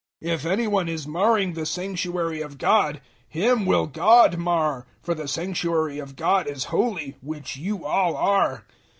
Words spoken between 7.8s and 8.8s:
all are.